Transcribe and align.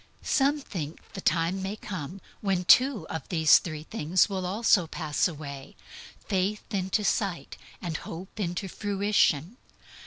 Some 0.23 0.57
think 0.61 0.99
the 1.13 1.21
time 1.21 1.61
may 1.61 1.75
come 1.75 2.21
when 2.39 2.65
two 2.65 3.05
of 3.09 3.29
these 3.29 3.59
three 3.59 3.83
things 3.83 4.27
will 4.27 4.47
also 4.47 4.87
pass 4.87 5.27
away 5.27 5.75
faith 6.25 6.63
into 6.73 7.03
sight, 7.03 7.55
hope 7.99 8.39
into 8.39 8.67
fruition. 8.67 9.57